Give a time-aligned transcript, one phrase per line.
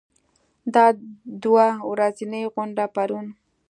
[0.73, 0.85] دا
[1.43, 3.25] دوه ورځنۍ غونډه پرون